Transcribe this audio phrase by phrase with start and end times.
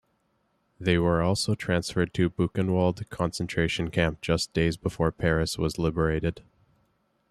[0.79, 6.41] They were also transferred to Buchenwald concentration camp just days before Paris was liberated.